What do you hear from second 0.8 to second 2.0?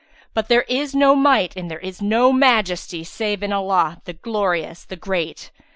no Might and there